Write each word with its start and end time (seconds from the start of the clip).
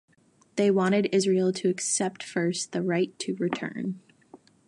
They 0.55 0.71
wanted 0.71 1.09
Israel 1.13 1.53
to 1.53 1.69
accept 1.69 2.23
first 2.23 2.71
the 2.71 2.81
"right 2.81 3.13
to 3.19 3.35
return". 3.35 3.99